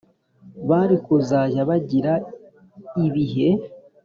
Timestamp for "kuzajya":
1.05-1.61